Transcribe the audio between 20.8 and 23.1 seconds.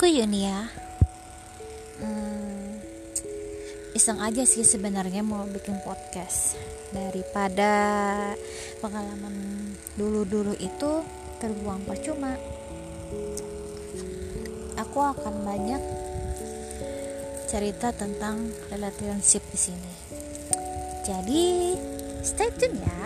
Jadi stay tune ya.